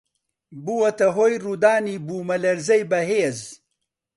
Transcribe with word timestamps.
بووەتە 0.63 1.07
هۆی 1.17 1.41
ڕوودانی 1.43 2.01
بوومەلەرزەی 2.05 2.87
بەهێز 2.91 3.39